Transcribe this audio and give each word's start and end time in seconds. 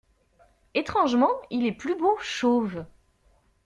étrangement, 0.73 1.29
il 1.51 1.63
est 1.67 1.71
plus 1.71 1.95
beau 1.95 2.17
chauve. 2.21 2.85